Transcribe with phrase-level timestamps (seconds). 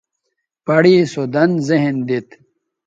[0.65, 2.29] پڑےسو دَن ذہن دیت